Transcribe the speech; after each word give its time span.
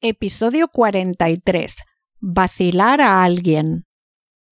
Episodio 0.00 0.68
43. 0.68 1.78
Vacilar 2.20 3.00
a 3.00 3.24
alguien. 3.24 3.84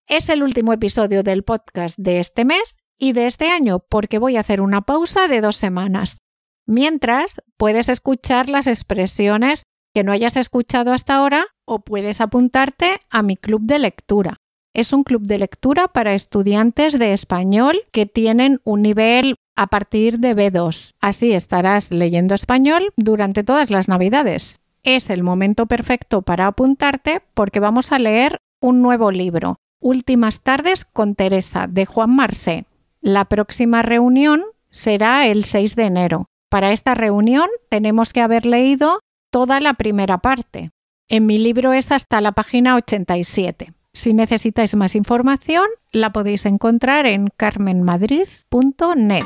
Es 0.05 0.27
el 0.27 0.43
último 0.43 0.73
episodio 0.73 1.23
del 1.23 1.43
podcast 1.43 1.97
de 1.97 2.19
este 2.19 2.43
mes 2.43 2.75
y 2.99 3.13
de 3.13 3.27
este 3.27 3.49
año 3.49 3.79
porque 3.79 4.19
voy 4.19 4.35
a 4.35 4.41
hacer 4.41 4.59
una 4.59 4.81
pausa 4.81 5.29
de 5.29 5.39
dos 5.39 5.55
semanas. 5.55 6.17
Mientras, 6.65 7.41
puedes 7.55 7.87
escuchar 7.87 8.49
las 8.49 8.67
expresiones 8.67 9.63
que 9.93 10.03
no 10.03 10.11
hayas 10.11 10.35
escuchado 10.35 10.91
hasta 10.91 11.15
ahora 11.15 11.45
o 11.65 11.79
puedes 11.79 12.19
apuntarte 12.19 12.99
a 13.09 13.23
mi 13.23 13.37
club 13.37 13.61
de 13.61 13.79
lectura. 13.79 14.35
Es 14.73 14.91
un 14.91 15.05
club 15.05 15.21
de 15.21 15.37
lectura 15.37 15.87
para 15.87 16.13
estudiantes 16.13 16.99
de 16.99 17.13
español 17.13 17.83
que 17.93 18.05
tienen 18.05 18.59
un 18.65 18.81
nivel 18.81 19.35
a 19.55 19.67
partir 19.67 20.19
de 20.19 20.35
B2. 20.35 20.91
Así 20.99 21.31
estarás 21.31 21.91
leyendo 21.91 22.35
español 22.35 22.91
durante 22.97 23.45
todas 23.45 23.71
las 23.71 23.87
navidades 23.87 24.56
es 24.83 25.09
el 25.09 25.23
momento 25.23 25.65
perfecto 25.65 26.21
para 26.21 26.47
apuntarte 26.47 27.21
porque 27.33 27.59
vamos 27.59 27.91
a 27.91 27.99
leer 27.99 28.39
un 28.61 28.81
nuevo 28.81 29.11
libro, 29.11 29.57
Últimas 29.79 30.41
tardes 30.41 30.85
con 30.85 31.13
Teresa, 31.13 31.67
de 31.67 31.85
Juan 31.85 32.15
Marsé. 32.15 32.65
La 32.99 33.25
próxima 33.25 33.83
reunión 33.83 34.43
será 34.69 35.27
el 35.27 35.43
6 35.43 35.75
de 35.75 35.83
enero. 35.83 36.25
Para 36.49 36.71
esta 36.71 36.95
reunión 36.95 37.47
tenemos 37.69 38.11
que 38.11 38.21
haber 38.21 38.45
leído 38.45 39.01
toda 39.31 39.59
la 39.59 39.75
primera 39.75 40.17
parte. 40.17 40.71
En 41.07 41.25
mi 41.25 41.37
libro 41.37 41.73
es 41.73 41.91
hasta 41.91 42.21
la 42.21 42.31
página 42.31 42.75
87. 42.75 43.73
Si 43.93 44.13
necesitáis 44.13 44.75
más 44.75 44.95
información, 44.95 45.67
la 45.91 46.11
podéis 46.11 46.45
encontrar 46.45 47.05
en 47.05 47.27
carmenmadrid.net. 47.35 49.25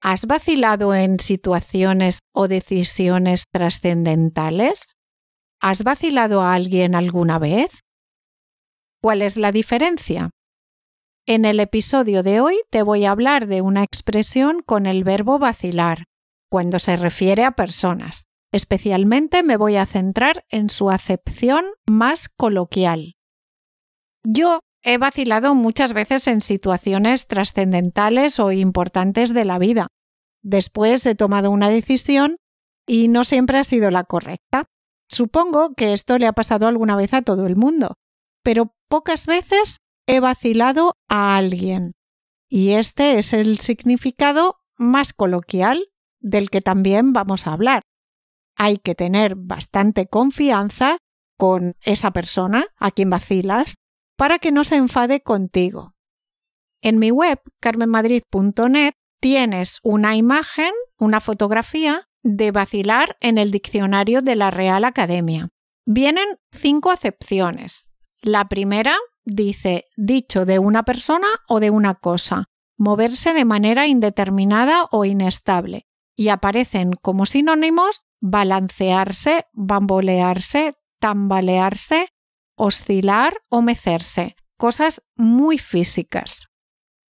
¿Has 0.00 0.26
vacilado 0.26 0.94
en 0.94 1.18
situaciones 1.18 2.20
o 2.32 2.46
decisiones 2.46 3.46
trascendentales? 3.50 4.94
¿Has 5.60 5.82
vacilado 5.82 6.42
a 6.42 6.54
alguien 6.54 6.94
alguna 6.94 7.40
vez? 7.40 7.82
¿Cuál 9.02 9.20
es 9.20 9.36
la 9.36 9.50
diferencia? 9.50 10.30
En 11.26 11.44
el 11.44 11.58
episodio 11.58 12.22
de 12.22 12.40
hoy 12.40 12.60
te 12.70 12.84
voy 12.84 13.04
a 13.04 13.10
hablar 13.10 13.48
de 13.48 13.60
una 13.60 13.82
expresión 13.82 14.62
con 14.62 14.86
el 14.86 15.02
verbo 15.02 15.40
vacilar, 15.40 16.04
cuando 16.48 16.78
se 16.78 16.96
refiere 16.96 17.44
a 17.44 17.50
personas. 17.50 18.26
Especialmente 18.52 19.42
me 19.42 19.56
voy 19.56 19.74
a 19.74 19.86
centrar 19.86 20.44
en 20.50 20.70
su 20.70 20.88
acepción 20.88 21.64
más 21.84 22.28
coloquial. 22.28 23.16
Yo 24.22 24.60
he 24.84 24.98
vacilado 24.98 25.56
muchas 25.56 25.94
veces 25.94 26.28
en 26.28 26.40
situaciones 26.40 27.26
trascendentales 27.26 28.38
o 28.38 28.52
importantes 28.52 29.34
de 29.34 29.44
la 29.44 29.58
vida. 29.58 29.88
Después 30.44 31.04
he 31.06 31.16
tomado 31.16 31.50
una 31.50 31.70
decisión 31.70 32.36
y 32.86 33.08
no 33.08 33.24
siempre 33.24 33.58
ha 33.58 33.64
sido 33.64 33.90
la 33.90 34.04
correcta. 34.04 34.66
Supongo 35.08 35.74
que 35.74 35.92
esto 35.92 36.18
le 36.18 36.28
ha 36.28 36.32
pasado 36.34 36.68
alguna 36.68 36.94
vez 36.94 37.14
a 37.14 37.22
todo 37.22 37.46
el 37.48 37.56
mundo, 37.56 37.96
pero 38.42 38.74
pocas 38.88 39.26
veces 39.26 39.78
he 40.06 40.20
vacilado 40.20 40.96
a 41.08 41.36
alguien. 41.36 41.92
Y 42.48 42.72
este 42.72 43.18
es 43.18 43.32
el 43.32 43.58
significado 43.60 44.58
más 44.76 45.12
coloquial 45.12 45.88
del 46.20 46.50
que 46.50 46.60
también 46.60 47.12
vamos 47.12 47.46
a 47.46 47.52
hablar. 47.52 47.82
Hay 48.56 48.78
que 48.78 48.94
tener 48.94 49.34
bastante 49.36 50.06
confianza 50.06 50.98
con 51.38 51.74
esa 51.80 52.10
persona 52.10 52.66
a 52.76 52.90
quien 52.90 53.10
vacilas 53.10 53.76
para 54.16 54.38
que 54.38 54.52
no 54.52 54.64
se 54.64 54.76
enfade 54.76 55.22
contigo. 55.22 55.94
En 56.82 56.98
mi 56.98 57.10
web, 57.10 57.40
carmenmadrid.net, 57.60 58.92
tienes 59.20 59.78
una 59.82 60.16
imagen, 60.16 60.72
una 60.98 61.20
fotografía 61.20 62.08
de 62.22 62.50
vacilar 62.50 63.16
en 63.20 63.38
el 63.38 63.50
diccionario 63.50 64.20
de 64.20 64.36
la 64.36 64.50
Real 64.50 64.84
Academia. 64.84 65.48
Vienen 65.86 66.26
cinco 66.52 66.90
acepciones. 66.90 67.91
La 68.22 68.48
primera 68.48 68.96
dice 69.24 69.86
dicho 69.96 70.44
de 70.44 70.60
una 70.60 70.84
persona 70.84 71.26
o 71.48 71.58
de 71.58 71.70
una 71.70 71.96
cosa, 71.96 72.50
moverse 72.76 73.34
de 73.34 73.44
manera 73.44 73.88
indeterminada 73.88 74.86
o 74.92 75.04
inestable, 75.04 75.88
y 76.14 76.28
aparecen 76.28 76.92
como 76.92 77.26
sinónimos 77.26 78.06
balancearse, 78.20 79.46
bambolearse, 79.52 80.74
tambalearse, 81.00 82.10
oscilar 82.54 83.34
o 83.48 83.60
mecerse, 83.60 84.36
cosas 84.56 85.02
muy 85.16 85.58
físicas. 85.58 86.48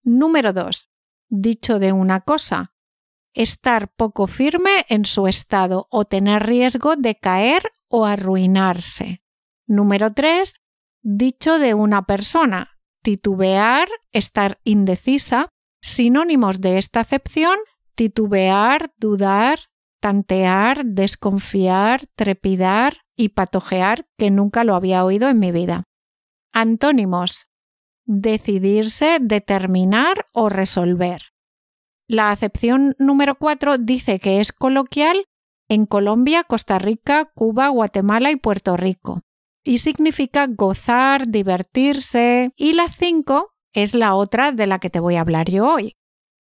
Número 0.02 0.52
2. 0.52 0.90
Dicho 1.30 1.78
de 1.78 1.92
una 1.92 2.20
cosa, 2.20 2.74
estar 3.32 3.94
poco 3.94 4.26
firme 4.26 4.84
en 4.90 5.06
su 5.06 5.26
estado 5.26 5.86
o 5.90 6.04
tener 6.04 6.44
riesgo 6.44 6.96
de 6.96 7.14
caer 7.14 7.72
o 7.88 8.04
arruinarse. 8.04 9.22
Número 9.66 10.12
3 10.12 10.60
dicho 11.02 11.58
de 11.58 11.74
una 11.74 12.02
persona, 12.02 12.78
titubear, 13.02 13.88
estar 14.12 14.60
indecisa, 14.64 15.48
sinónimos 15.80 16.60
de 16.60 16.78
esta 16.78 17.00
acepción, 17.00 17.56
titubear, 17.94 18.92
dudar, 18.98 19.60
tantear, 20.00 20.84
desconfiar, 20.84 22.06
trepidar 22.14 22.98
y 23.16 23.30
patojear, 23.30 24.06
que 24.16 24.30
nunca 24.30 24.64
lo 24.64 24.74
había 24.74 25.04
oído 25.04 25.28
en 25.28 25.38
mi 25.38 25.52
vida. 25.52 25.84
Antónimos. 26.52 27.46
Decidirse, 28.04 29.18
determinar 29.20 30.26
o 30.32 30.48
resolver. 30.48 31.22
La 32.06 32.30
acepción 32.30 32.94
número 32.98 33.34
4 33.34 33.76
dice 33.76 34.18
que 34.18 34.40
es 34.40 34.52
coloquial 34.52 35.26
en 35.68 35.84
Colombia, 35.84 36.44
Costa 36.44 36.78
Rica, 36.78 37.30
Cuba, 37.34 37.68
Guatemala 37.68 38.30
y 38.30 38.36
Puerto 38.36 38.78
Rico 38.78 39.22
y 39.68 39.78
significa 39.78 40.46
gozar, 40.48 41.28
divertirse. 41.28 42.52
Y 42.56 42.72
la 42.72 42.88
5 42.88 43.52
es 43.74 43.94
la 43.94 44.14
otra 44.14 44.50
de 44.50 44.66
la 44.66 44.78
que 44.78 44.88
te 44.88 44.98
voy 44.98 45.16
a 45.16 45.20
hablar 45.20 45.50
yo 45.50 45.70
hoy. 45.70 45.98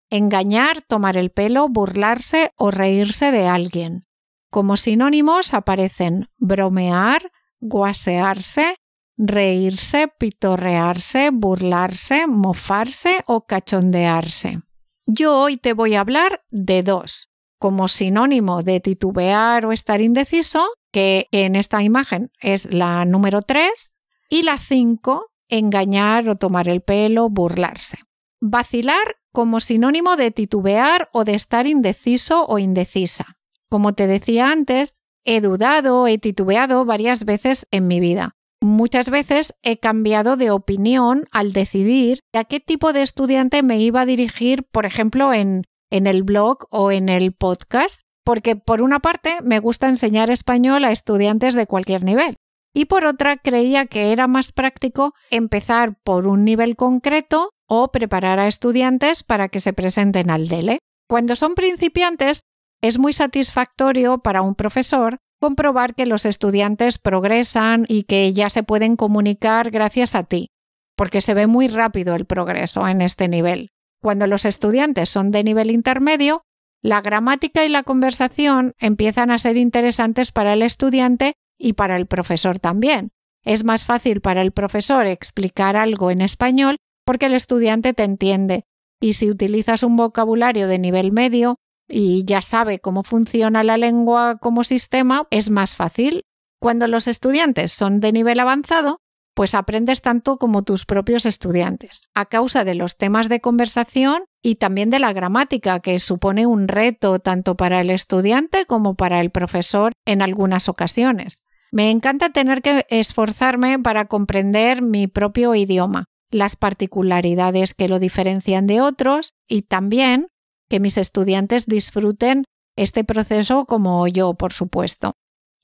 Engañar, 0.10 0.82
tomar 0.82 1.18
el 1.18 1.30
pelo, 1.32 1.68
burlarse 1.68 2.54
o 2.56 2.72
reírse 2.72 3.32
de 3.32 3.46
alguien. 3.46 4.08
Como 4.50 4.78
sinónimos 4.78 5.54
aparecen 5.54 6.30
bromear, 6.38 7.34
guasearse, 7.60 8.78
reírse, 9.18 10.08
pitorrearse, 10.18 11.32
burlarse, 11.34 12.28
mofarse 12.28 13.26
o 13.28 13.46
cachondearse. 13.46 14.62
Yo 15.06 15.38
hoy 15.38 15.58
te 15.58 15.74
voy 15.74 15.96
a 15.96 16.00
hablar 16.00 16.46
de 16.50 16.82
dos. 16.82 17.27
Como 17.60 17.88
sinónimo 17.88 18.62
de 18.62 18.80
titubear 18.80 19.66
o 19.66 19.72
estar 19.72 20.02
indeciso, 20.02 20.68
que 20.92 21.28
en 21.32 21.56
esta 21.56 21.84
imagen 21.84 22.32
es 22.42 22.74
la 22.74 23.06
número 23.06 23.42
3, 23.42 23.92
y 24.30 24.44
la 24.44 24.58
5, 24.58 25.26
engañar 25.50 26.30
o 26.30 26.36
tomar 26.36 26.68
el 26.68 26.82
pelo, 26.82 27.30
burlarse. 27.30 27.98
Vacilar 28.40 29.16
como 29.32 29.60
sinónimo 29.60 30.16
de 30.16 30.32
titubear 30.32 31.10
o 31.14 31.24
de 31.24 31.36
estar 31.36 31.68
indeciso 31.68 32.46
o 32.46 32.60
indecisa. 32.60 33.38
Como 33.70 33.94
te 33.94 34.08
decía 34.08 34.52
antes, 34.52 34.96
he 35.24 35.42
dudado, 35.42 36.08
he 36.08 36.18
titubeado 36.18 36.86
varias 36.86 37.26
veces 37.26 37.68
en 37.72 37.88
mi 37.88 38.00
vida. 38.00 38.36
Muchas 38.62 39.10
veces 39.10 39.54
he 39.62 39.78
cambiado 39.78 40.36
de 40.36 40.50
opinión 40.50 41.26
al 41.32 41.54
decidir 41.54 42.20
a 42.34 42.44
qué 42.44 42.60
tipo 42.60 42.94
de 42.94 43.04
estudiante 43.04 43.62
me 43.62 43.80
iba 43.80 44.02
a 44.02 44.06
dirigir, 44.06 44.64
por 44.64 44.86
ejemplo, 44.86 45.34
en, 45.34 45.64
en 45.90 46.08
el 46.08 46.24
blog 46.24 46.68
o 46.70 46.92
en 46.92 47.10
el 47.10 47.34
podcast 47.34 48.02
porque 48.24 48.58
por 48.58 48.82
una 48.82 49.00
parte 49.00 49.38
me 49.42 49.60
gusta 49.60 49.88
enseñar 49.88 50.30
español 50.30 50.84
a 50.84 50.92
estudiantes 50.92 51.56
de 51.56 51.66
cualquier 51.66 52.04
nivel 52.04 52.36
y 52.74 52.86
por 52.86 53.06
otra 53.06 53.38
creía 53.38 53.86
que 53.86 54.12
era 54.12 54.28
más 54.28 54.52
práctico 54.52 55.14
empezar 55.32 55.98
por 56.04 56.28
un 56.28 56.44
nivel 56.44 56.76
concreto 56.76 57.52
o 57.68 57.92
preparar 57.92 58.38
a 58.40 58.48
estudiantes 58.48 59.24
para 59.24 59.50
que 59.50 59.60
se 59.60 59.74
presenten 59.74 60.30
al 60.30 60.48
DELE. 60.48 60.80
Cuando 61.10 61.36
son 61.36 61.56
principiantes, 61.56 62.42
es 62.82 63.00
muy 63.00 63.14
satisfactorio 63.14 64.20
para 64.20 64.42
un 64.42 64.56
profesor 64.56 65.18
comprobar 65.40 65.96
que 65.96 66.06
los 66.06 66.26
estudiantes 66.26 66.98
progresan 66.98 67.86
y 67.88 68.04
que 68.04 68.34
ya 68.34 68.50
se 68.50 68.62
pueden 68.62 68.96
comunicar 68.96 69.72
gracias 69.72 70.16
a 70.16 70.24
ti, 70.24 70.50
porque 70.96 71.22
se 71.22 71.34
ve 71.34 71.48
muy 71.48 71.68
rápido 71.68 72.16
el 72.16 72.26
progreso 72.26 72.88
en 72.88 73.02
este 73.02 73.28
nivel. 73.28 73.70
Cuando 74.08 74.26
los 74.26 74.46
estudiantes 74.46 75.10
son 75.10 75.32
de 75.32 75.44
nivel 75.44 75.70
intermedio, 75.70 76.46
la 76.82 77.02
gramática 77.02 77.66
y 77.66 77.68
la 77.68 77.84
conversación 77.84 78.72
empiezan 78.80 79.32
a 79.32 79.38
ser 79.38 79.58
interesantes 79.58 80.32
para 80.32 80.54
el 80.54 80.62
estudiante 80.62 81.34
y 81.58 81.74
para 81.74 81.98
el 81.98 82.06
profesor 82.06 82.58
también. 82.58 83.12
Es 83.44 83.66
más 83.66 83.84
fácil 83.84 84.22
para 84.22 84.42
el 84.42 84.54
profesor 84.54 85.06
explicar 85.08 85.76
algo 85.76 86.10
en 86.10 86.22
español 86.22 86.78
porque 87.04 87.26
el 87.26 87.34
estudiante 87.34 87.94
te 87.94 88.06
entiende. 88.06 88.64
Y 89.02 89.12
si 89.12 89.30
utilizas 89.30 89.84
un 89.84 89.98
vocabulario 89.98 90.70
de 90.70 90.80
nivel 90.80 91.12
medio 91.12 91.58
y 91.90 92.24
ya 92.24 92.42
sabe 92.42 92.80
cómo 92.80 93.04
funciona 93.04 93.62
la 93.62 93.76
lengua 93.76 94.38
como 94.38 94.64
sistema, 94.64 95.28
es 95.32 95.50
más 95.50 95.76
fácil. 95.76 96.24
Cuando 96.62 96.88
los 96.88 97.10
estudiantes 97.10 97.74
son 97.74 98.00
de 98.00 98.14
nivel 98.14 98.40
avanzado, 98.40 99.02
pues 99.38 99.54
aprendes 99.54 100.02
tanto 100.02 100.38
como 100.38 100.64
tus 100.64 100.88
propios 100.88 101.28
estudiantes, 101.28 102.10
a 102.16 102.26
causa 102.26 102.64
de 102.64 102.74
los 102.74 102.98
temas 102.98 103.30
de 103.30 103.40
conversación 103.40 104.24
y 104.42 104.56
también 104.56 104.90
de 104.90 104.98
la 104.98 105.14
gramática, 105.14 105.80
que 105.80 106.00
supone 106.00 106.48
un 106.48 106.68
reto 106.68 107.20
tanto 107.20 107.56
para 107.56 107.80
el 107.80 107.92
estudiante 107.92 108.66
como 108.66 108.96
para 108.96 109.22
el 109.22 109.30
profesor 109.30 109.94
en 110.06 110.24
algunas 110.24 110.70
ocasiones. 110.70 111.44
Me 111.72 111.92
encanta 111.92 112.32
tener 112.32 112.64
que 112.64 112.88
esforzarme 112.90 113.78
para 113.78 114.06
comprender 114.06 114.82
mi 114.82 115.06
propio 115.06 115.54
idioma, 115.54 116.06
las 116.32 116.56
particularidades 116.56 117.76
que 117.76 117.88
lo 117.88 118.00
diferencian 118.00 118.66
de 118.66 118.82
otros 118.82 119.36
y 119.48 119.62
también 119.62 120.30
que 120.68 120.80
mis 120.80 120.98
estudiantes 120.98 121.68
disfruten 121.68 122.46
este 122.76 123.04
proceso 123.04 123.66
como 123.66 124.08
yo, 124.08 124.34
por 124.34 124.52
supuesto, 124.52 125.14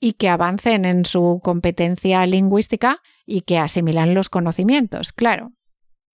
y 0.04 0.12
que 0.12 0.28
avancen 0.28 0.84
en 0.84 1.06
su 1.06 1.40
competencia 1.42 2.26
lingüística 2.26 3.00
y 3.24 3.40
que 3.40 3.56
asimilan 3.56 4.12
los 4.12 4.28
conocimientos, 4.28 5.14
claro. 5.14 5.52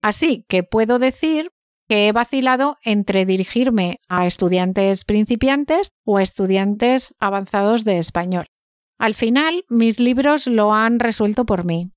Así 0.03 0.45
que 0.49 0.65
puedo 0.65 0.99
decir 0.99 1.53
que 1.89 2.09
he 2.09 2.13
vacilado 2.13 2.79
entre 2.83 3.25
dirigirme 3.27 4.01
a 4.09 4.27
estudiantes 4.27 5.05
principiantes 5.05 5.93
o 6.05 6.19
estudiantes 6.19 7.15
avanzados 7.21 7.85
de 7.85 7.99
español. 7.99 8.47
Al 8.99 9.15
final, 9.15 9.65
mis 9.69 10.01
libros 10.01 10.49
lo 10.49 10.75
han 10.75 10.99
resuelto 10.99 11.47
por 11.47 11.65
mí. 11.65 11.93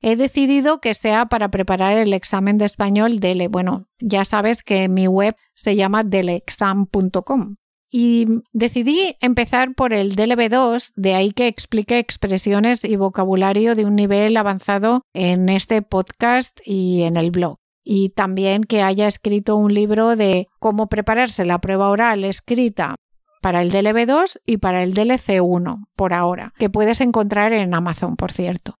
He 0.00 0.16
decidido 0.16 0.80
que 0.80 0.94
sea 0.94 1.26
para 1.26 1.50
preparar 1.50 1.98
el 1.98 2.14
examen 2.14 2.56
de 2.56 2.64
español 2.64 3.20
DELE. 3.20 3.48
Bueno, 3.48 3.88
ya 3.98 4.24
sabes 4.24 4.62
que 4.62 4.88
mi 4.88 5.06
web 5.06 5.36
se 5.54 5.76
llama 5.76 6.02
deleexam.com 6.02 7.56
y 7.90 8.26
decidí 8.52 9.16
empezar 9.20 9.74
por 9.74 9.92
el 9.92 10.16
DLB2, 10.16 10.92
de 10.96 11.14
ahí 11.14 11.30
que 11.30 11.46
explique 11.46 11.98
expresiones 11.98 12.84
y 12.84 12.96
vocabulario 12.96 13.74
de 13.74 13.84
un 13.84 13.94
nivel 13.94 14.36
avanzado 14.36 15.02
en 15.14 15.48
este 15.48 15.82
podcast 15.82 16.58
y 16.64 17.02
en 17.02 17.16
el 17.16 17.30
blog. 17.30 17.56
Y 17.84 18.08
también 18.10 18.64
que 18.64 18.82
haya 18.82 19.06
escrito 19.06 19.56
un 19.56 19.72
libro 19.72 20.16
de 20.16 20.48
cómo 20.58 20.88
prepararse 20.88 21.44
la 21.44 21.60
prueba 21.60 21.88
oral 21.88 22.24
escrita 22.24 22.96
para 23.40 23.62
el 23.62 23.70
DLB2 23.70 24.40
y 24.44 24.56
para 24.56 24.82
el 24.82 24.92
DLC1 24.92 25.86
por 25.94 26.12
ahora, 26.12 26.52
que 26.58 26.68
puedes 26.68 27.00
encontrar 27.00 27.52
en 27.52 27.74
Amazon, 27.74 28.16
por 28.16 28.32
cierto. 28.32 28.74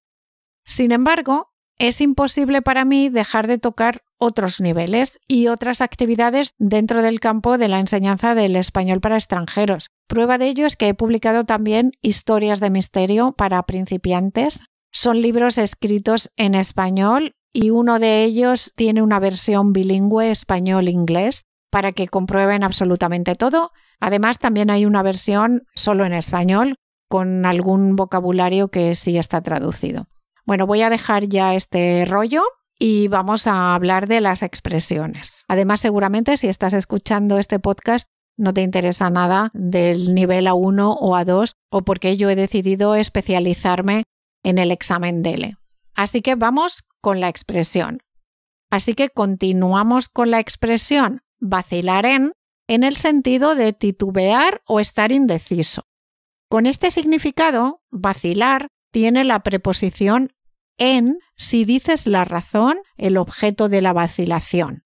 Sin 0.64 0.90
embargo, 0.90 1.52
es 1.78 2.00
imposible 2.00 2.62
para 2.62 2.84
mí 2.84 3.08
dejar 3.08 3.46
de 3.46 3.58
tocar 3.58 4.02
otros 4.18 4.60
niveles 4.60 5.20
y 5.28 5.48
otras 5.48 5.80
actividades 5.80 6.54
dentro 6.58 7.02
del 7.02 7.20
campo 7.20 7.58
de 7.58 7.68
la 7.68 7.80
enseñanza 7.80 8.34
del 8.34 8.56
español 8.56 9.00
para 9.00 9.16
extranjeros. 9.16 9.90
Prueba 10.06 10.38
de 10.38 10.46
ello 10.46 10.66
es 10.66 10.76
que 10.76 10.88
he 10.88 10.94
publicado 10.94 11.44
también 11.44 11.92
Historias 12.00 12.60
de 12.60 12.70
Misterio 12.70 13.32
para 13.32 13.62
principiantes. 13.64 14.60
Son 14.90 15.20
libros 15.20 15.58
escritos 15.58 16.32
en 16.36 16.54
español 16.54 17.34
y 17.52 17.70
uno 17.70 17.98
de 17.98 18.22
ellos 18.24 18.72
tiene 18.74 19.02
una 19.02 19.18
versión 19.18 19.72
bilingüe 19.72 20.30
español-inglés 20.30 21.44
para 21.70 21.92
que 21.92 22.08
comprueben 22.08 22.64
absolutamente 22.64 23.34
todo. 23.34 23.72
Además, 24.00 24.38
también 24.38 24.70
hay 24.70 24.86
una 24.86 25.02
versión 25.02 25.64
solo 25.74 26.06
en 26.06 26.14
español 26.14 26.76
con 27.08 27.44
algún 27.44 27.96
vocabulario 27.96 28.68
que 28.68 28.94
sí 28.94 29.18
está 29.18 29.42
traducido. 29.42 30.06
Bueno, 30.46 30.66
voy 30.66 30.82
a 30.82 30.90
dejar 30.90 31.26
ya 31.26 31.54
este 31.54 32.04
rollo 32.06 32.42
y 32.78 33.08
vamos 33.08 33.46
a 33.46 33.74
hablar 33.74 34.06
de 34.06 34.20
las 34.20 34.42
expresiones. 34.42 35.44
Además, 35.48 35.80
seguramente 35.80 36.36
si 36.36 36.46
estás 36.46 36.72
escuchando 36.72 37.38
este 37.38 37.58
podcast 37.58 38.08
no 38.38 38.54
te 38.54 38.62
interesa 38.62 39.10
nada 39.10 39.50
del 39.54 40.14
nivel 40.14 40.46
A1 40.46 40.96
o 41.00 41.16
A2 41.16 41.52
o 41.70 41.82
porque 41.82 42.16
yo 42.16 42.30
he 42.30 42.36
decidido 42.36 42.94
especializarme 42.94 44.04
en 44.44 44.58
el 44.58 44.70
examen 44.70 45.22
DELE. 45.22 45.56
Así 45.94 46.20
que 46.20 46.34
vamos 46.34 46.84
con 47.00 47.20
la 47.20 47.28
expresión. 47.28 48.00
Así 48.70 48.94
que 48.94 49.08
continuamos 49.08 50.08
con 50.08 50.30
la 50.30 50.38
expresión 50.38 51.22
vacilar 51.40 52.06
en 52.06 52.32
en 52.68 52.82
el 52.82 52.96
sentido 52.96 53.54
de 53.54 53.72
titubear 53.72 54.60
o 54.66 54.80
estar 54.80 55.12
indeciso. 55.12 55.84
Con 56.48 56.66
este 56.66 56.90
significado, 56.90 57.80
vacilar 57.90 58.68
tiene 58.90 59.24
la 59.24 59.40
preposición 59.40 60.32
en 60.78 61.18
si 61.36 61.64
dices 61.64 62.06
la 62.06 62.24
razón, 62.24 62.78
el 62.96 63.16
objeto 63.16 63.68
de 63.68 63.82
la 63.82 63.92
vacilación. 63.92 64.84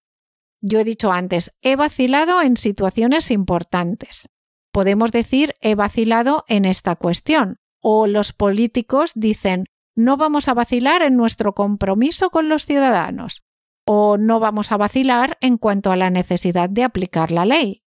Yo 0.61 0.79
he 0.79 0.83
dicho 0.83 1.11
antes, 1.11 1.51
he 1.61 1.75
vacilado 1.75 2.41
en 2.41 2.55
situaciones 2.57 3.31
importantes. 3.31 4.29
Podemos 4.71 5.11
decir 5.11 5.55
he 5.59 5.75
vacilado 5.75 6.45
en 6.47 6.65
esta 6.65 6.95
cuestión. 6.95 7.57
O 7.79 8.05
los 8.05 8.31
políticos 8.31 9.11
dicen 9.15 9.65
no 9.95 10.17
vamos 10.17 10.47
a 10.47 10.53
vacilar 10.53 11.01
en 11.01 11.17
nuestro 11.17 11.53
compromiso 11.53 12.29
con 12.29 12.47
los 12.47 12.65
ciudadanos. 12.65 13.43
O 13.85 14.17
no 14.17 14.39
vamos 14.39 14.71
a 14.71 14.77
vacilar 14.77 15.37
en 15.41 15.57
cuanto 15.57 15.91
a 15.91 15.95
la 15.95 16.09
necesidad 16.09 16.69
de 16.69 16.83
aplicar 16.83 17.31
la 17.31 17.45
ley. 17.45 17.83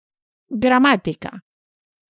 Gramática. 0.49 1.45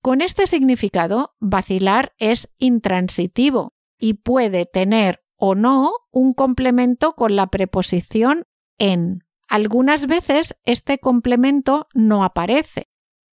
Con 0.00 0.20
este 0.20 0.46
significado, 0.46 1.34
vacilar 1.40 2.14
es 2.18 2.48
intransitivo 2.58 3.74
y 3.98 4.14
puede 4.14 4.66
tener 4.66 5.21
o 5.44 5.56
no 5.56 5.90
un 6.12 6.34
complemento 6.34 7.16
con 7.16 7.34
la 7.34 7.48
preposición 7.48 8.44
en. 8.78 9.24
Algunas 9.48 10.06
veces 10.06 10.54
este 10.64 10.98
complemento 10.98 11.88
no 11.94 12.22
aparece 12.22 12.86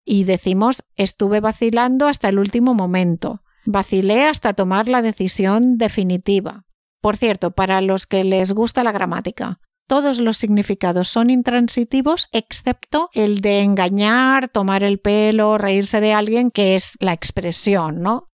y 0.05 0.25
decimos 0.25 0.83
estuve 0.97 1.39
vacilando 1.39 2.09
hasta 2.09 2.29
el 2.29 2.41
último 2.41 2.75
momento, 2.75 3.45
vacilé 3.67 4.25
hasta 4.25 4.53
tomar 4.53 4.89
la 4.89 5.01
decisión 5.01 5.79
definitiva. 5.79 6.65
Por 7.01 7.17
cierto, 7.17 7.53
para 7.53 7.81
los 7.81 8.09
que 8.09 8.25
les 8.25 8.53
gusta 8.53 8.83
la 8.83 8.91
gramática, 8.91 9.61
todos 9.87 10.19
los 10.19 10.37
significados 10.37 11.07
son 11.07 11.31
intransitivos 11.31 12.27
excepto 12.33 13.11
el 13.13 13.41
de 13.41 13.61
engañar, 13.61 14.49
tomar 14.49 14.83
el 14.83 14.99
pelo, 14.99 15.57
reírse 15.57 16.01
de 16.01 16.15
alguien, 16.15 16.51
que 16.51 16.75
es 16.75 16.97
la 16.99 17.13
expresión, 17.13 18.01
¿no? 18.01 18.32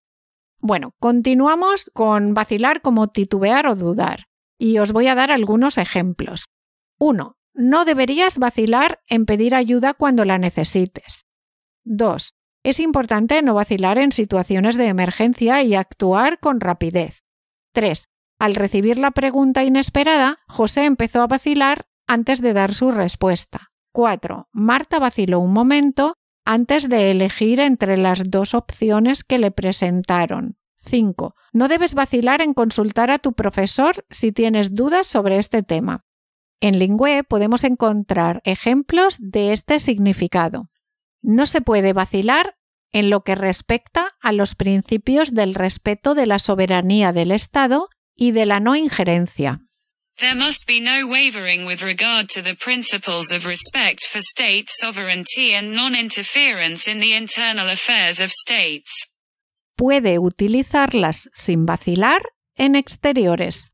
Bueno, 0.60 0.94
continuamos 0.98 1.90
con 1.92 2.34
vacilar 2.34 2.82
como 2.82 3.08
titubear 3.08 3.66
o 3.66 3.76
dudar, 3.76 4.26
y 4.58 4.78
os 4.78 4.92
voy 4.92 5.06
a 5.06 5.14
dar 5.14 5.30
algunos 5.30 5.78
ejemplos. 5.78 6.46
1. 6.98 7.36
No 7.54 7.84
deberías 7.84 8.38
vacilar 8.38 9.00
en 9.08 9.24
pedir 9.24 9.54
ayuda 9.54 9.94
cuando 9.94 10.24
la 10.24 10.38
necesites. 10.38 11.26
2. 11.84 12.34
Es 12.64 12.80
importante 12.80 13.40
no 13.42 13.54
vacilar 13.54 13.98
en 13.98 14.12
situaciones 14.12 14.76
de 14.76 14.86
emergencia 14.86 15.62
y 15.62 15.74
actuar 15.74 16.40
con 16.40 16.60
rapidez. 16.60 17.22
3. 17.72 18.08
Al 18.38 18.54
recibir 18.54 18.98
la 18.98 19.12
pregunta 19.12 19.64
inesperada, 19.64 20.40
José 20.48 20.84
empezó 20.84 21.22
a 21.22 21.26
vacilar 21.28 21.86
antes 22.06 22.40
de 22.40 22.52
dar 22.52 22.74
su 22.74 22.90
respuesta. 22.90 23.70
4. 23.92 24.48
Marta 24.52 24.98
vaciló 24.98 25.40
un 25.40 25.52
momento 25.52 26.14
antes 26.48 26.88
de 26.88 27.10
elegir 27.10 27.60
entre 27.60 27.98
las 27.98 28.30
dos 28.30 28.54
opciones 28.54 29.22
que 29.22 29.36
le 29.36 29.50
presentaron. 29.50 30.56
5. 30.78 31.34
No 31.52 31.68
debes 31.68 31.92
vacilar 31.92 32.40
en 32.40 32.54
consultar 32.54 33.10
a 33.10 33.18
tu 33.18 33.34
profesor 33.34 34.06
si 34.08 34.32
tienes 34.32 34.74
dudas 34.74 35.06
sobre 35.06 35.36
este 35.36 35.62
tema. 35.62 36.06
En 36.60 36.78
Lingüe 36.78 37.22
podemos 37.22 37.64
encontrar 37.64 38.40
ejemplos 38.44 39.18
de 39.20 39.52
este 39.52 39.78
significado. 39.78 40.70
No 41.20 41.44
se 41.44 41.60
puede 41.60 41.92
vacilar 41.92 42.56
en 42.92 43.10
lo 43.10 43.24
que 43.24 43.34
respecta 43.34 44.16
a 44.22 44.32
los 44.32 44.54
principios 44.54 45.34
del 45.34 45.54
respeto 45.54 46.14
de 46.14 46.24
la 46.24 46.38
soberanía 46.38 47.12
del 47.12 47.30
Estado 47.30 47.90
y 48.16 48.30
de 48.30 48.46
la 48.46 48.58
no 48.58 48.74
injerencia. 48.74 49.67
There 50.18 50.34
must 50.34 50.66
be 50.66 50.80
no 50.80 51.06
wavering 51.06 51.64
with 51.64 51.80
regard 51.80 52.28
to 52.30 52.42
the 52.42 52.56
principles 52.56 53.30
of 53.30 53.46
respect 53.46 54.04
for 54.04 54.20
state 54.20 54.68
sovereignty 54.68 55.54
and 55.54 55.76
non-interference 55.76 56.88
in 56.88 56.98
the 56.98 57.14
internal 57.14 57.68
affairs 57.68 58.18
of 58.18 58.32
states. 58.32 59.06
Puede 59.76 60.18
utilizarlas 60.18 61.30
sin 61.34 61.66
vacilar 61.66 62.20
en 62.56 62.75
exteriores. 62.75 63.70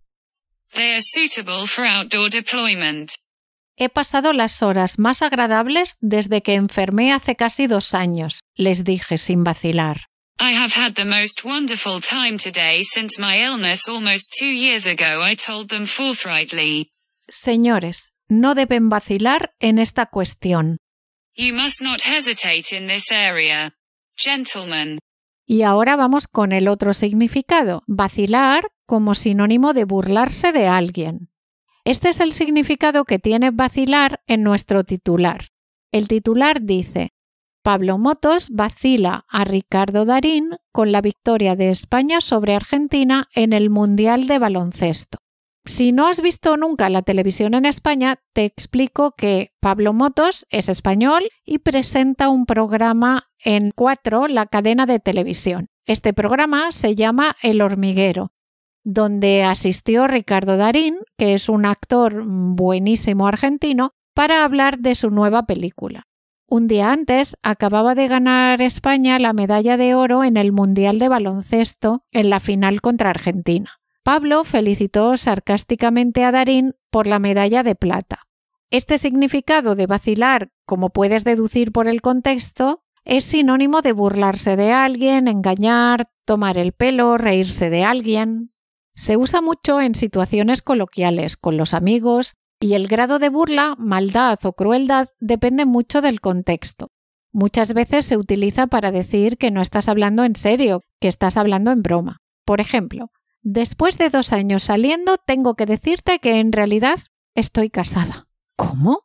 They 0.75 0.93
are 0.93 1.01
suitable 1.01 1.67
for 1.67 1.87
outdoor 1.87 2.29
deployment. 2.29 3.13
He 3.77 3.89
pasado 3.89 4.35
las 4.35 4.63
horas 4.63 4.99
más 4.99 5.23
agradables 5.23 5.97
desde 6.03 6.43
que 6.43 6.57
enfermé 6.57 7.15
hace 7.15 7.37
casi 7.37 7.67
dos 7.67 7.95
años, 7.95 8.41
les 8.55 8.85
dije 8.85 9.17
sin 9.17 9.45
vacilar. 9.45 10.09
I 10.39 10.53
have 10.53 10.73
had 10.75 10.95
the 10.95 11.05
most 11.05 11.45
wonderful 11.45 12.01
time 12.01 12.39
today 12.39 12.83
since 12.83 13.21
my 13.21 13.37
illness 13.37 13.89
almost 13.89 14.35
two 14.37 14.51
years 14.51 14.87
ago, 14.87 15.23
I 15.23 15.37
told 15.37 15.69
them 15.69 15.87
forthrightly. 15.87 16.91
Señores, 17.29 18.13
no 18.29 18.55
deben 18.55 18.89
vacilar 18.89 19.55
en 19.61 19.79
esta 19.79 20.07
cuestión. 20.07 20.79
You 21.37 21.55
must 21.55 21.81
not 21.81 22.03
hesitate 22.03 22.77
in 22.77 22.89
this 22.89 23.13
area. 23.13 23.75
Gentlemen. 24.17 24.99
Y 25.47 25.63
ahora 25.63 25.95
vamos 25.97 26.27
con 26.27 26.53
el 26.53 26.69
otro 26.69 26.95
significado, 26.95 27.83
vacilar 27.87 28.71
como 28.87 29.15
sinónimo 29.15 29.73
de 29.73 29.85
burlarse 29.85 30.53
de 30.53 30.67
alguien. 30.67 31.31
Este 31.85 32.09
es 32.09 32.21
el 32.21 32.33
significado 32.33 33.05
que 33.05 33.19
tiene 33.19 33.51
vacilar 33.51 34.23
en 34.27 34.43
nuestro 34.43 34.85
titular. 34.85 35.49
El 35.93 36.09
titular 36.09 36.63
dice, 36.63 37.13
Pablo 37.65 37.97
Motos 37.97 38.51
vacila 38.51 39.25
a 39.27 39.45
Ricardo 39.45 40.05
Darín 40.05 40.51
con 40.71 40.93
la 40.93 41.01
victoria 41.01 41.57
de 41.57 41.71
España 41.71 42.21
sobre 42.21 42.55
Argentina 42.55 43.31
en 43.35 43.55
el 43.55 43.71
Mundial 43.71 44.27
de 44.27 44.39
Baloncesto. 44.39 45.17
Si 45.65 45.91
no 45.91 46.07
has 46.07 46.21
visto 46.21 46.59
nunca 46.59 46.91
la 46.91 47.01
televisión 47.01 47.55
en 47.55 47.65
España, 47.65 48.19
te 48.35 48.45
explico 48.45 49.13
que 49.13 49.55
Pablo 49.61 49.95
Motos 49.95 50.45
es 50.51 50.69
español 50.69 51.31
y 51.43 51.61
presenta 51.61 52.29
un 52.29 52.45
programa 52.45 53.31
en 53.43 53.71
Cuatro, 53.75 54.29
la 54.29 54.45
cadena 54.45 54.85
de 54.85 55.01
televisión. 55.01 55.69
Este 55.87 56.13
programa 56.13 56.71
se 56.71 56.95
llama 56.95 57.35
El 57.41 57.63
hormiguero, 57.63 58.33
donde 58.85 59.43
asistió 59.43 60.07
Ricardo 60.07 60.59
Darín, 60.59 60.99
que 61.17 61.33
es 61.33 61.49
un 61.49 61.65
actor 61.65 62.25
buenísimo 62.27 63.27
argentino, 63.27 63.93
para 64.15 64.45
hablar 64.45 64.81
de 64.81 64.95
su 64.95 65.09
nueva 65.09 65.45
película. 65.47 66.05
Un 66.47 66.67
día 66.69 66.93
antes 66.93 67.37
acababa 67.43 67.95
de 67.95 68.07
ganar 68.07 68.61
España 68.61 69.19
la 69.19 69.33
medalla 69.33 69.77
de 69.77 69.95
oro 69.95 70.25
en 70.25 70.37
el 70.37 70.53
Mundial 70.53 70.99
de 70.99 71.09
Baloncesto 71.09 72.05
en 72.13 72.29
la 72.29 72.39
final 72.39 72.83
contra 72.83 73.11
Argentina. 73.11 73.81
Pablo 74.03 74.45
felicitó 74.45 75.17
sarcásticamente 75.17 76.23
a 76.23 76.33
Darín 76.33 76.75
por 76.91 77.07
la 77.07 77.19
medalla 77.19 77.63
de 77.63 77.75
plata. 77.75 78.29
Este 78.71 78.99
significado 78.99 79.75
de 79.75 79.87
vacilar, 79.87 80.51
como 80.67 80.91
puedes 80.91 81.25
deducir 81.25 81.73
por 81.73 81.89
el 81.89 82.03
contexto, 82.03 82.83
es 83.05 83.25
sinónimo 83.25 83.81
de 83.81 83.93
burlarse 83.93 84.57
de 84.57 84.73
alguien, 84.73 85.29
engañar, 85.29 86.11
tomar 86.27 86.59
el 86.59 86.73
pelo, 86.73 87.17
reírse 87.17 87.71
de 87.71 87.85
alguien. 87.85 88.53
Se 88.95 89.17
usa 89.17 89.41
mucho 89.41 89.81
en 89.81 89.95
situaciones 89.95 90.61
coloquiales, 90.61 91.37
con 91.37 91.57
los 91.57 91.73
amigos, 91.73 92.37
y 92.65 92.75
el 92.75 92.89
grado 92.89 93.19
de 93.19 93.29
burla, 93.29 93.75
maldad 93.79 94.39
o 94.45 94.53
crueldad 94.55 95.09
depende 95.21 95.67
mucho 95.67 96.01
del 96.01 96.21
contexto. 96.21 96.93
Muchas 97.33 97.75
veces 97.75 98.07
se 98.07 98.17
utiliza 98.17 98.69
para 98.69 98.91
decir 98.91 99.37
que 99.37 99.51
no 99.51 99.61
estás 99.61 99.89
hablando 99.89 100.25
en 100.25 100.35
serio, 100.35 100.81
que 101.01 101.09
estás 101.09 101.37
hablando 101.37 101.73
en 101.73 101.83
broma. 101.83 102.23
Por 102.45 102.61
ejemplo, 102.61 103.11
Después 103.47 103.99
de 103.99 104.09
dos 104.09 104.33
años 104.33 104.63
saliendo, 104.63 105.19
tengo 105.19 105.55
que 105.55 105.67
decirte 105.67 106.19
que 106.19 106.41
en 106.41 106.51
realidad 106.51 106.99
estoy 107.35 107.69
casada. 107.69 108.27
¿Cómo? 108.57 109.03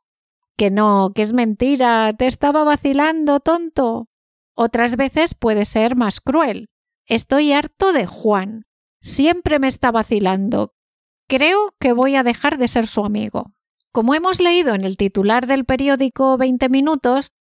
Que 0.56 0.72
no, 0.72 1.12
que 1.14 1.24
es 1.24 1.34
mentira, 1.34 2.14
te 2.18 2.26
estaba 2.26 2.64
vacilando, 2.64 3.42
tonto. 3.42 4.08
Otras 4.56 4.96
veces 4.96 5.36
puede 5.36 5.66
ser 5.66 5.98
más 5.98 6.22
cruel. 6.22 6.70
Estoy 7.06 7.52
harto 7.52 7.92
de 7.92 8.06
Juan. 8.06 8.64
Siempre 9.02 9.60
me 9.60 9.68
está 9.68 9.92
vacilando. 9.92 10.74
Creo 11.30 11.76
que 11.80 11.94
voy 11.94 12.16
a 12.16 12.24
dejar 12.24 12.58
de 12.58 12.68
ser 12.68 12.88
su 12.88 13.06
amigo. 13.06 13.54
Como 13.92 14.16
hemos 14.16 14.42
leído 14.42 14.74
en 14.74 14.84
el 14.84 14.98
titular 14.98 15.46
del 15.46 15.64
periódico 15.64 16.36
20 16.38 16.70
minutos, 16.70 17.34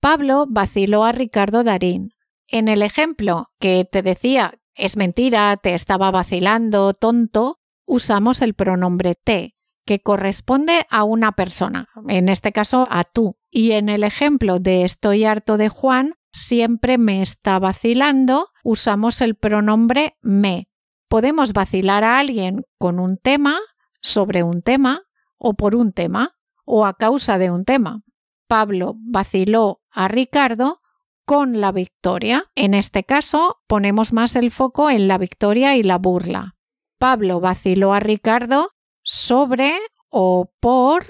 Pablo 0.00 0.46
vaciló 0.48 1.04
a 1.04 1.12
Ricardo 1.12 1.62
Darín. 1.62 2.14
En 2.48 2.68
el 2.68 2.80
ejemplo 2.80 3.50
que 3.60 3.86
te 3.90 4.00
decía 4.00 4.54
es 4.74 4.96
mentira, 4.96 5.58
te 5.58 5.74
estaba 5.74 6.10
vacilando, 6.10 6.94
tonto, 6.94 7.60
usamos 7.86 8.40
el 8.40 8.54
pronombre 8.54 9.14
te, 9.14 9.56
que 9.84 10.00
corresponde 10.00 10.86
a 10.88 11.04
una 11.04 11.32
persona, 11.32 11.90
en 12.08 12.30
este 12.30 12.50
caso 12.50 12.86
a 12.88 13.04
tú. 13.04 13.36
Y 13.50 13.72
en 13.72 13.90
el 13.90 14.04
ejemplo 14.04 14.58
de 14.58 14.84
estoy 14.84 15.26
harto 15.26 15.58
de 15.58 15.68
Juan, 15.68 16.14
siempre 16.32 16.96
me 16.96 17.20
está 17.20 17.58
vacilando, 17.58 18.48
usamos 18.62 19.20
el 19.20 19.34
pronombre 19.34 20.16
me. 20.22 20.70
Podemos 21.08 21.52
vacilar 21.52 22.04
a 22.04 22.18
alguien 22.18 22.64
con 22.78 22.98
un 22.98 23.16
tema, 23.16 23.58
sobre 24.00 24.42
un 24.42 24.62
tema, 24.62 25.02
o 25.38 25.54
por 25.54 25.74
un 25.74 25.92
tema, 25.92 26.36
o 26.64 26.86
a 26.86 26.94
causa 26.94 27.38
de 27.38 27.50
un 27.50 27.64
tema. 27.64 28.02
Pablo 28.48 28.96
vaciló 28.98 29.80
a 29.90 30.08
Ricardo 30.08 30.80
con 31.24 31.60
la 31.60 31.72
victoria. 31.72 32.50
En 32.54 32.74
este 32.74 33.04
caso, 33.04 33.58
ponemos 33.66 34.12
más 34.12 34.36
el 34.36 34.50
foco 34.50 34.90
en 34.90 35.08
la 35.08 35.18
victoria 35.18 35.76
y 35.76 35.82
la 35.82 35.98
burla. 35.98 36.56
Pablo 36.98 37.40
vaciló 37.40 37.92
a 37.92 38.00
Ricardo 38.00 38.70
sobre 39.02 39.74
o 40.10 40.52
por 40.60 41.06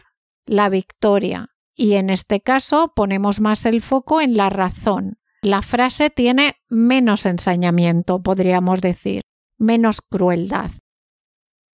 la 0.46 0.68
victoria. 0.68 1.50
Y 1.74 1.94
en 1.94 2.10
este 2.10 2.40
caso 2.40 2.92
ponemos 2.94 3.40
más 3.40 3.66
el 3.66 3.82
foco 3.82 4.20
en 4.20 4.34
la 4.34 4.50
razón. 4.50 5.18
La 5.42 5.60
frase 5.60 6.08
tiene 6.10 6.56
menos 6.68 7.26
ensañamiento, 7.26 8.22
podríamos 8.22 8.80
decir, 8.80 9.22
menos 9.58 10.00
crueldad. 10.00 10.70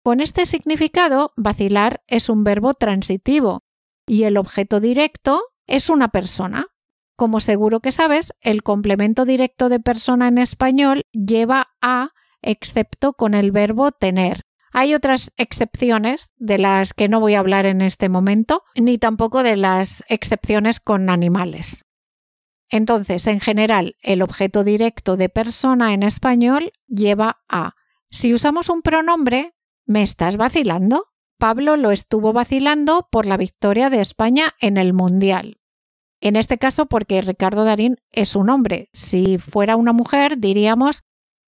Con 0.03 0.21
este 0.21 0.45
significado, 0.45 1.33
vacilar 1.35 2.01
es 2.07 2.29
un 2.29 2.43
verbo 2.43 2.73
transitivo 2.73 3.63
y 4.07 4.23
el 4.23 4.37
objeto 4.37 4.79
directo 4.79 5.43
es 5.67 5.89
una 5.89 6.09
persona. 6.09 6.67
Como 7.15 7.39
seguro 7.39 7.79
que 7.79 7.91
sabes, 7.91 8.33
el 8.41 8.63
complemento 8.63 9.25
directo 9.25 9.69
de 9.69 9.79
persona 9.79 10.29
en 10.29 10.37
español 10.37 11.03
lleva 11.11 11.67
a 11.81 12.11
excepto 12.41 13.13
con 13.13 13.33
el 13.33 13.51
verbo 13.51 13.91
tener. 13.91 14.45
Hay 14.71 14.93
otras 14.93 15.31
excepciones 15.37 16.33
de 16.37 16.57
las 16.57 16.93
que 16.93 17.09
no 17.09 17.19
voy 17.19 17.33
a 17.33 17.39
hablar 17.39 17.65
en 17.65 17.81
este 17.81 18.07
momento, 18.07 18.63
ni 18.75 18.97
tampoco 18.97 19.43
de 19.43 19.57
las 19.57 20.03
excepciones 20.07 20.79
con 20.79 21.09
animales. 21.09 21.85
Entonces, 22.69 23.25
en 23.27 23.39
general, 23.39 23.95
el 24.01 24.21
objeto 24.21 24.63
directo 24.63 25.17
de 25.17 25.29
persona 25.29 25.93
en 25.93 26.03
español 26.03 26.71
lleva 26.87 27.41
a. 27.49 27.75
Si 28.11 28.33
usamos 28.33 28.69
un 28.69 28.81
pronombre, 28.81 29.53
¿me 29.85 30.03
estás 30.03 30.37
vacilando? 30.37 31.07
Pablo 31.37 31.77
lo 31.77 31.91
estuvo 31.91 32.33
vacilando 32.33 33.07
por 33.11 33.25
la 33.25 33.37
victoria 33.37 33.89
de 33.89 34.01
España 34.01 34.55
en 34.59 34.77
el 34.77 34.93
Mundial. 34.93 35.59
En 36.21 36.35
este 36.35 36.57
caso, 36.57 36.85
porque 36.85 37.21
Ricardo 37.21 37.63
Darín 37.63 37.97
es 38.11 38.35
un 38.35 38.49
hombre. 38.49 38.89
Si 38.93 39.37
fuera 39.37 39.77
una 39.77 39.93
mujer, 39.93 40.37
diríamos 40.37 41.03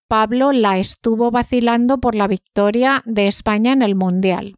Pablo 0.08 0.52
la 0.52 0.78
estuvo 0.78 1.30
vacilando 1.30 1.98
por 1.98 2.14
la 2.14 2.26
victoria 2.26 3.02
de 3.06 3.28
España 3.28 3.72
en 3.72 3.80
el 3.80 3.94
Mundial. 3.94 4.56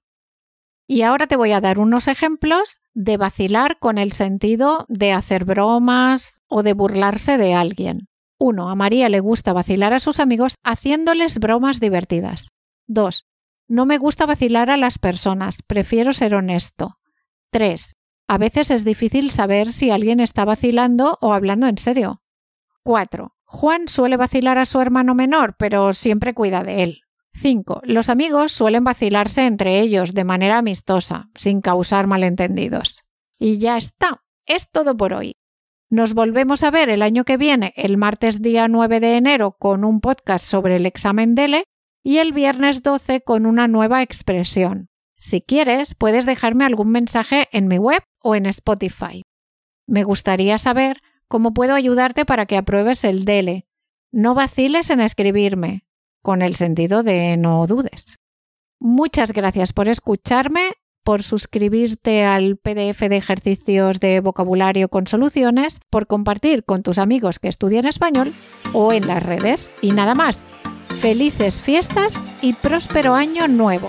Y 0.86 1.02
ahora 1.02 1.26
te 1.26 1.36
voy 1.36 1.52
a 1.52 1.60
dar 1.60 1.78
unos 1.78 2.08
ejemplos 2.08 2.78
de 2.92 3.16
vacilar 3.16 3.78
con 3.78 3.96
el 3.96 4.12
sentido 4.12 4.84
de 4.88 5.12
hacer 5.12 5.44
bromas 5.44 6.40
o 6.46 6.62
de 6.62 6.74
burlarse 6.74 7.38
de 7.38 7.54
alguien. 7.54 8.08
1. 8.38 8.68
A 8.68 8.74
María 8.74 9.08
le 9.08 9.20
gusta 9.20 9.52
vacilar 9.52 9.94
a 9.94 10.00
sus 10.00 10.20
amigos 10.20 10.56
haciéndoles 10.62 11.38
bromas 11.38 11.80
divertidas. 11.80 12.48
2. 12.86 13.26
No 13.66 13.86
me 13.86 13.96
gusta 13.96 14.26
vacilar 14.26 14.70
a 14.70 14.76
las 14.76 14.98
personas, 14.98 15.62
prefiero 15.66 16.12
ser 16.12 16.34
honesto. 16.34 16.98
3. 17.50 17.94
A 18.28 18.38
veces 18.38 18.70
es 18.70 18.84
difícil 18.84 19.30
saber 19.30 19.72
si 19.72 19.90
alguien 19.90 20.20
está 20.20 20.44
vacilando 20.44 21.16
o 21.22 21.32
hablando 21.32 21.66
en 21.66 21.78
serio. 21.78 22.20
4. 22.82 23.34
Juan 23.44 23.88
suele 23.88 24.18
vacilar 24.18 24.58
a 24.58 24.66
su 24.66 24.80
hermano 24.80 25.14
menor, 25.14 25.54
pero 25.58 25.94
siempre 25.94 26.34
cuida 26.34 26.62
de 26.62 26.82
él. 26.82 27.03
5. 27.34 27.82
Los 27.84 28.08
amigos 28.08 28.52
suelen 28.52 28.84
vacilarse 28.84 29.46
entre 29.46 29.80
ellos 29.80 30.14
de 30.14 30.24
manera 30.24 30.58
amistosa, 30.58 31.28
sin 31.34 31.60
causar 31.60 32.06
malentendidos. 32.06 33.02
Y 33.38 33.58
ya 33.58 33.76
está. 33.76 34.22
Es 34.46 34.70
todo 34.70 34.96
por 34.96 35.12
hoy. 35.12 35.36
Nos 35.90 36.14
volvemos 36.14 36.62
a 36.62 36.70
ver 36.70 36.88
el 36.88 37.02
año 37.02 37.24
que 37.24 37.36
viene, 37.36 37.72
el 37.76 37.96
martes 37.96 38.42
día 38.42 38.68
9 38.68 39.00
de 39.00 39.16
enero, 39.16 39.56
con 39.58 39.84
un 39.84 40.00
podcast 40.00 40.44
sobre 40.44 40.76
el 40.76 40.86
examen 40.86 41.34
DELE 41.34 41.64
y 42.02 42.18
el 42.18 42.32
viernes 42.32 42.82
12 42.82 43.20
con 43.20 43.46
una 43.46 43.68
nueva 43.68 44.02
expresión. 44.02 44.88
Si 45.16 45.40
quieres, 45.40 45.94
puedes 45.94 46.26
dejarme 46.26 46.64
algún 46.64 46.90
mensaje 46.90 47.48
en 47.52 47.68
mi 47.68 47.78
web 47.78 48.02
o 48.20 48.34
en 48.34 48.46
Spotify. 48.46 49.22
Me 49.86 50.04
gustaría 50.04 50.58
saber 50.58 51.00
cómo 51.28 51.54
puedo 51.54 51.74
ayudarte 51.74 52.24
para 52.24 52.46
que 52.46 52.56
apruebes 52.56 53.04
el 53.04 53.24
DELE. 53.24 53.66
No 54.12 54.34
vaciles 54.34 54.90
en 54.90 55.00
escribirme, 55.00 55.83
con 56.24 56.40
el 56.40 56.56
sentido 56.56 57.02
de 57.02 57.36
no 57.36 57.66
dudes. 57.66 58.16
Muchas 58.80 59.32
gracias 59.32 59.74
por 59.74 59.88
escucharme, 59.88 60.72
por 61.04 61.22
suscribirte 61.22 62.24
al 62.24 62.56
PDF 62.56 63.00
de 63.10 63.18
ejercicios 63.18 64.00
de 64.00 64.20
vocabulario 64.20 64.88
con 64.88 65.06
soluciones, 65.06 65.80
por 65.90 66.06
compartir 66.06 66.64
con 66.64 66.82
tus 66.82 66.98
amigos 66.98 67.38
que 67.38 67.48
estudian 67.48 67.86
español 67.86 68.32
o 68.72 68.94
en 68.94 69.06
las 69.06 69.22
redes. 69.22 69.70
Y 69.82 69.92
nada 69.92 70.14
más. 70.14 70.40
Felices 70.96 71.60
fiestas 71.60 72.24
y 72.40 72.54
próspero 72.54 73.14
año 73.14 73.46
nuevo. 73.46 73.88